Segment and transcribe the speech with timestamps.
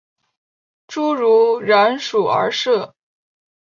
[0.87, 2.95] 侏儒蚺属而设。